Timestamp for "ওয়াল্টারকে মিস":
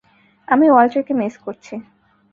0.69-1.35